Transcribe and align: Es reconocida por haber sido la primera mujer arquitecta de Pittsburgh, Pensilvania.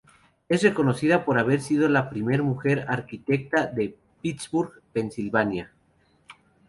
Es 0.49 0.63
reconocida 0.63 1.23
por 1.23 1.37
haber 1.37 1.61
sido 1.61 1.87
la 1.87 2.09
primera 2.09 2.41
mujer 2.41 2.85
arquitecta 2.89 3.67
de 3.67 3.95
Pittsburgh, 4.23 4.81
Pensilvania. 4.93 5.71